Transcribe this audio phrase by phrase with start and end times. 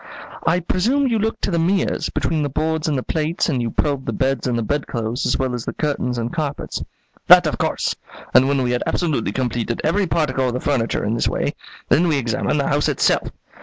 [0.47, 3.69] "I presume you looked to the mirrors, between the boards and the plates, and you
[3.69, 6.81] probed the beds and the bedclothes, as well as the curtains and carpets."
[7.27, 7.93] "That of course;
[8.33, 11.53] and when we had absolutely completed every particle of the furniture in this way,
[11.89, 13.27] then we examined the house itself.